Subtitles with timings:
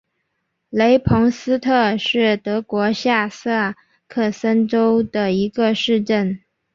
[0.71, 3.75] 雷彭斯特是德国下萨
[4.07, 6.39] 克森州的一个市镇。